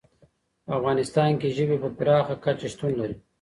[0.65, 3.15] په افغانستان کې ژبې په پراخه کچه شتون لري.